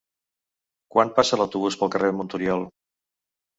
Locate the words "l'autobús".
1.41-1.79